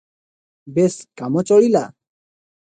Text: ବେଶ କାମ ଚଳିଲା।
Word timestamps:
ବେଶ 0.77 1.05
କାମ 1.21 1.45
ଚଳିଲା। 1.51 1.85